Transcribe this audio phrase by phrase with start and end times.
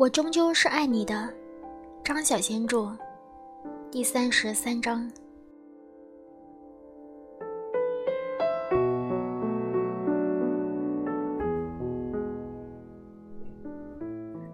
[0.00, 1.28] 我终究是爱你的，
[2.02, 2.90] 张小娴著，
[3.90, 5.06] 第三十三章。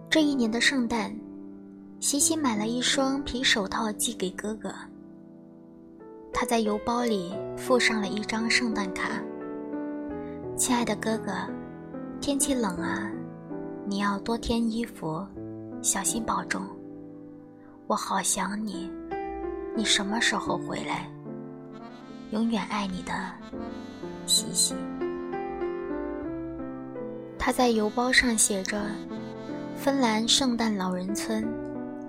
[0.09, 1.17] 这一年的圣诞，
[2.01, 4.69] 西西买了一双皮手套寄给哥哥。
[6.33, 9.23] 他在邮包里附上了一张圣诞卡
[10.57, 11.31] ：“亲爱的哥哥，
[12.19, 13.09] 天气冷啊。”
[13.89, 15.25] 你要多添衣服，
[15.81, 16.61] 小心保重。
[17.87, 18.91] 我好想你，
[19.77, 21.09] 你什么时候回来？
[22.31, 23.13] 永远爱你的，
[24.25, 24.75] 西西。
[27.39, 28.81] 他在邮包上写着
[29.77, 31.47] ：“芬兰圣诞老人村，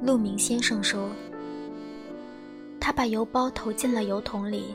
[0.02, 1.09] 陆明先生收。”
[2.80, 4.74] 他把邮包投进了邮筒里。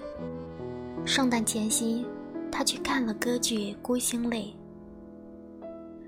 [1.03, 2.05] 圣诞前夕，
[2.49, 4.55] 他去看了歌剧《孤星泪》。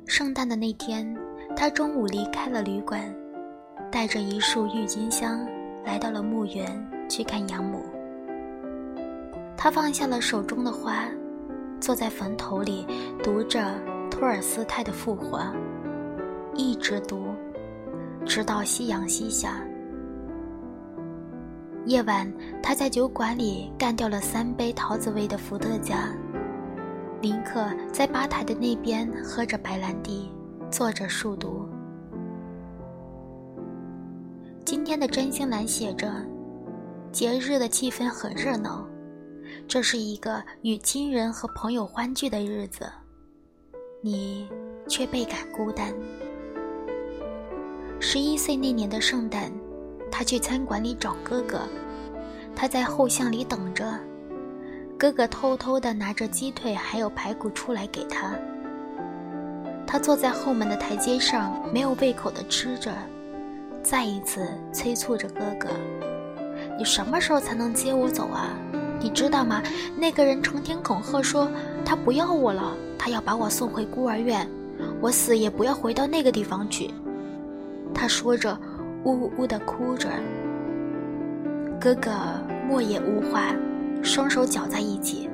[0.07, 1.15] 圣诞的那天，
[1.55, 3.01] 他中午离开了旅馆，
[3.91, 5.45] 带着一束郁金香
[5.83, 6.65] 来到了墓园
[7.09, 7.81] 去看养母。
[9.57, 11.05] 他放下了手中的花，
[11.81, 12.85] 坐在坟头里
[13.23, 13.73] 读着
[14.11, 15.39] 托尔斯泰的《复活》，
[16.55, 17.25] 一直读，
[18.27, 19.59] 直到夕阳西下。
[21.85, 26.09] 夜晚，他在酒馆里干掉了三杯桃子味的伏特加。
[27.25, 30.29] 林克在吧台的那边喝着白兰地，
[30.69, 31.67] 坐着数独。
[34.63, 36.13] 今天的占星栏写着
[37.11, 38.87] ：“节日的气氛很热闹，
[39.67, 42.87] 这是一个与亲人和朋友欢聚的日子，
[44.03, 44.47] 你
[44.87, 45.91] 却倍感孤单。”
[47.99, 49.51] 十一岁那年的圣诞，
[50.11, 51.61] 他去餐馆里找哥哥，
[52.55, 53.99] 他在后巷里等着。
[54.97, 58.31] 哥哥偷偷地拿着鸡腿还有排骨出来给他。
[59.85, 62.91] 他坐在后门的台阶上，没有胃口地吃着，
[63.83, 65.67] 再一次催促着哥哥
[66.79, 68.49] ：“你什么时候才能接我走啊？
[68.99, 69.61] 你知道吗？
[69.97, 71.47] 那个人成天恐吓说
[71.83, 74.49] 他不要我了，他要把我送回孤儿院，
[75.01, 76.89] 我死也不要回到那个地方去。”
[77.93, 78.57] 他说着，
[79.03, 80.07] 呜呜呜地哭着。
[81.79, 82.11] 哥哥
[82.65, 83.53] 默也无话。
[84.05, 85.29] 双手搅在一起。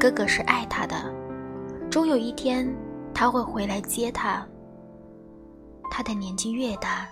[0.00, 0.96] 哥哥是爱他的，
[1.90, 2.66] 终有一天
[3.14, 4.44] 他会回来接他。
[5.90, 7.06] 他的年纪越大，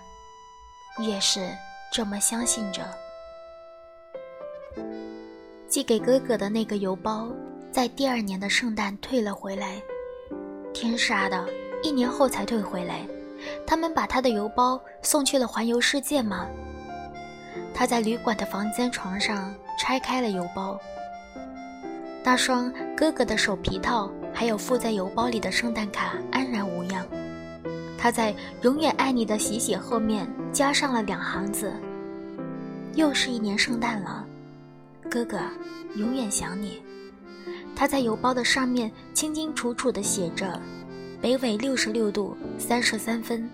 [0.99, 1.47] 越是
[1.93, 2.81] 这么相信着。
[5.67, 7.29] 寄给哥哥的那个邮包，
[7.71, 9.81] 在第二年的圣诞退了回来。
[10.73, 11.47] 天杀的，
[11.83, 13.07] 一年后才退回来。
[13.65, 16.47] 他们把他的邮包送去了环游世界吗？
[17.73, 19.53] 他在旅馆的房间床上。
[19.79, 20.79] 拆开了邮包，
[22.23, 27.03] 那双哥哥的手皮套，还有附在邮包里的圣诞卡安然无恙。
[27.97, 31.73] 他在“永远爱你”的喜写后面加上了两行字
[32.93, 34.23] ：“又是一年圣诞了，
[35.09, 35.39] 哥哥，
[35.95, 36.79] 永远想你。”
[37.75, 40.61] 他在邮包的上面清清楚楚地写着
[41.19, 43.49] ：“北纬六十六度三十三分，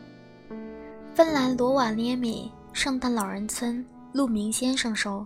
[1.15, 3.85] 芬兰罗瓦涅米圣诞老人村，
[4.17, 5.23] 陆明先生收。”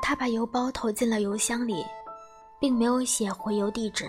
[0.00, 1.84] 他把邮包投进了邮箱里，
[2.58, 4.08] 并没有写回邮地址。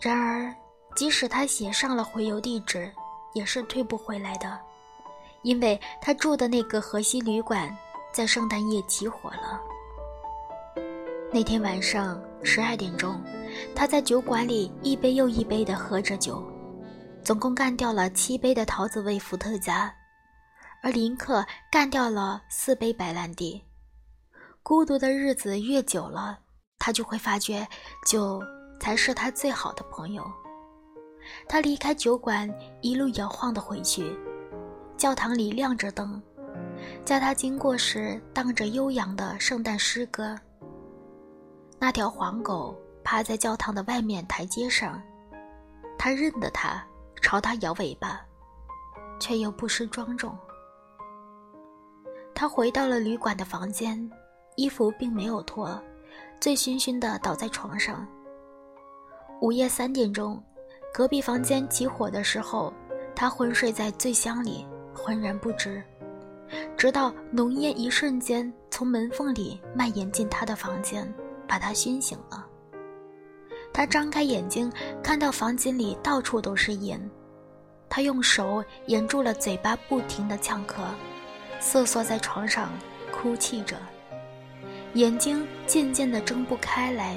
[0.00, 0.50] 然而，
[0.96, 2.90] 即使他写上了回邮地址，
[3.34, 4.58] 也是退不回来的，
[5.42, 7.70] 因为他住的那个河西旅馆
[8.14, 9.60] 在圣诞夜起火了。
[11.30, 13.20] 那天晚上十二点钟，
[13.74, 16.42] 他在酒馆里一杯又一杯地喝着酒，
[17.22, 19.94] 总共干掉了七杯的桃子味伏特加，
[20.82, 23.62] 而林克干掉了四杯白兰地。
[24.64, 26.38] 孤独的日子越久了，
[26.78, 27.66] 他就会发觉
[28.04, 28.42] 酒
[28.80, 30.28] 才是他最好的朋友。
[31.48, 34.12] 他离开酒馆，一路摇晃的回去。
[34.96, 36.20] 教堂里亮着灯，
[37.04, 40.36] 在他经过时，荡着悠扬的圣诞诗歌。
[41.78, 45.00] 那条黄狗趴在教堂的外面台阶上，
[45.96, 46.84] 他认得它，
[47.20, 48.20] 朝它摇尾巴，
[49.20, 50.36] 却又不失庄重。
[52.34, 54.10] 他回到了旅馆的房间。
[54.56, 55.80] 衣服并没有脱，
[56.38, 58.06] 醉醺醺的倒在床上。
[59.40, 60.38] 午夜三点钟，
[60.92, 62.70] 隔壁房间起火的时候，
[63.14, 65.82] 他昏睡在醉乡里，浑然不知，
[66.76, 71.10] 直到浓烟一瞬间从门缝里蔓延进他的房间，
[71.48, 72.46] 把他熏醒了。
[73.72, 74.70] 他张开眼睛，
[75.02, 77.00] 看到房间里到处都是烟，
[77.88, 80.82] 他用手掩住了嘴巴，不停的呛咳，
[81.62, 82.72] 瑟缩在床上，
[83.12, 83.76] 哭泣着。
[84.94, 87.16] 眼睛渐渐地睁不开来。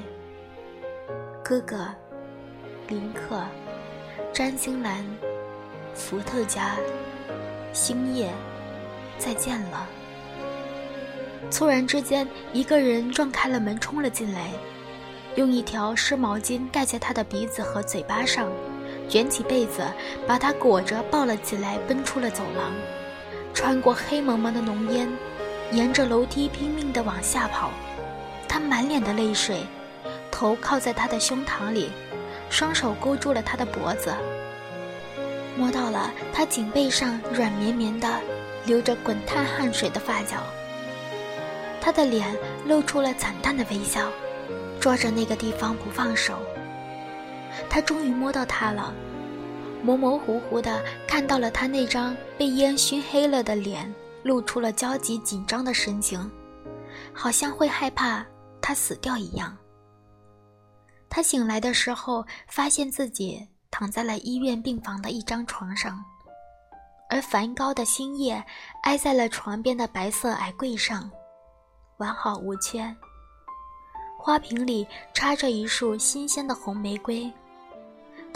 [1.44, 1.88] 哥哥，
[2.88, 3.44] 林克，
[4.32, 5.04] 詹星兰，
[5.96, 6.76] 伏特加，
[7.74, 8.30] 星夜，
[9.18, 9.88] 再见了。
[11.52, 14.52] 突然之间，一个人撞开了门，冲了进来，
[15.36, 18.50] 用一条湿毛巾盖在他的鼻子和嘴巴上，
[19.10, 19.84] 卷起被子
[20.28, 22.72] 把他裹着抱了起来，奔出了走廊，
[23.56, 25.10] 穿过黑蒙蒙的浓烟，
[25.72, 27.72] 沿着楼梯拼命地往下跑。
[28.48, 29.66] 他满脸的泪水，
[30.30, 31.90] 头靠在他的胸膛里，
[32.50, 34.14] 双手勾住了他的脖子，
[35.58, 38.20] 摸到了他颈背上软绵绵的、
[38.66, 40.38] 流着滚烫汗水的发角。
[41.80, 42.36] 他的脸
[42.66, 44.12] 露出了惨淡的微笑，
[44.82, 46.40] 抓着那个地方不放手。
[47.70, 48.94] 他终于摸到他了，
[49.86, 53.94] 模模糊糊的看到了他那张被烟熏黑了的脸，
[54.24, 56.32] 露出了焦急紧张的神情，
[57.14, 58.26] 好像会害怕
[58.60, 59.56] 他死掉一样。
[61.08, 66.04] 他醒来的时候，发现自己躺在了医院病房的一张床上，
[67.12, 68.44] 而梵高的星夜
[68.82, 71.08] 挨在了床边的白色矮柜上。
[71.98, 72.84] 完好无缺。
[74.18, 77.32] 花瓶里插着一束新鲜的红玫瑰，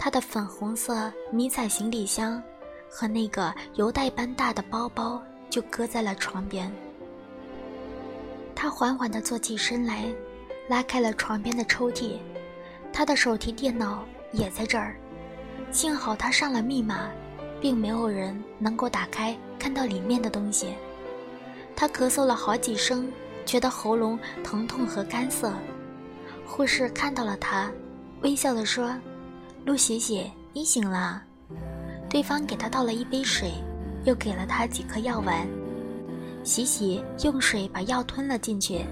[0.02, 2.42] 他的粉红色迷彩行李箱
[2.88, 6.72] 和那个邮袋般大的包包就搁在了床边。
[8.54, 10.10] 他缓缓地坐起身来，
[10.70, 12.16] 拉开了床边的抽屉，
[12.90, 14.02] 他的手提电脑
[14.32, 14.96] 也在这儿。
[15.70, 17.10] 幸好他上了密码，
[17.60, 20.72] 并没有人能够打开看到里面的东西。
[21.76, 23.06] 他咳嗽了好几声。
[23.46, 25.52] 觉得喉咙疼痛和干涩，
[26.46, 27.68] 护士看到了他，
[28.20, 28.94] 微笑地说
[29.64, 31.22] ：“陆喜喜，你醒了。”
[32.08, 33.52] 对方给他倒了一杯水，
[34.04, 35.46] 又给了他几颗药丸。
[36.42, 38.84] 喜喜用水把药吞了进去。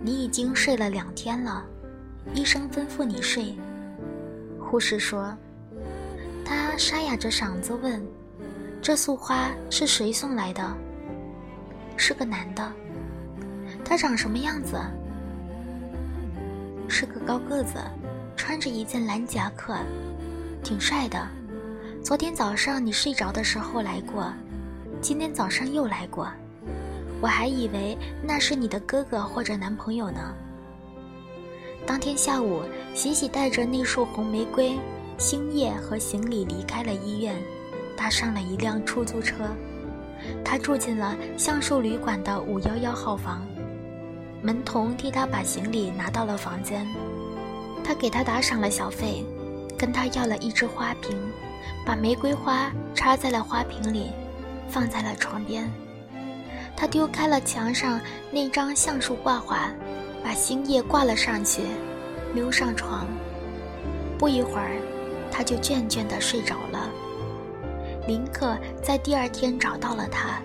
[0.00, 1.64] 你已经睡了两天了，
[2.34, 3.54] 医生吩咐你睡。
[4.60, 5.36] 护士说。
[6.44, 8.00] 他沙哑着嗓子问
[8.80, 10.76] ：“这束花是谁送来的？”
[11.96, 12.72] 是个男的。
[13.84, 14.80] 他长什么样子？
[16.86, 17.78] 是个高个子，
[18.36, 19.74] 穿着一件蓝夹克，
[20.62, 21.26] 挺帅的。
[22.02, 24.32] 昨天早上你睡着的时候来过，
[25.00, 26.28] 今天早上又来过，
[27.20, 30.34] 我还以为那是你的哥哥或者男朋友呢。
[31.86, 32.62] 当天下午，
[32.94, 34.78] 喜喜带着那束红玫瑰、
[35.18, 37.34] 星夜和行李离开了医院，
[37.96, 39.36] 搭上了一辆出租车。
[40.44, 43.44] 他住进了橡树旅馆的五幺幺号房。
[44.42, 46.86] 门童替他把行李拿到了房间，
[47.86, 49.24] 他给他打赏了小费，
[49.78, 51.16] 跟他要了一支花瓶，
[51.84, 54.10] 把玫瑰花插在了花瓶里，
[54.68, 55.70] 放在了床边。
[56.76, 58.00] 他丢开了墙上
[58.32, 59.70] 那张橡树挂画，
[60.20, 61.62] 把星夜挂了上去，
[62.34, 63.06] 溜上床。
[64.18, 64.78] 不一会儿，
[65.30, 66.90] 他就倦倦地睡着了。
[68.08, 70.40] 林克在第二天找到了他。